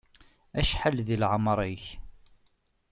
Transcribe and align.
Acḥal 0.59 0.97
di 1.07 1.15
lɛemeṛ-ik? 1.21 1.85